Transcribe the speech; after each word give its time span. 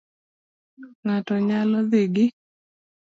Ng'ato 1.03 1.35
nyalo 1.47 1.79
dhi 1.91 2.01
gi 2.13 2.25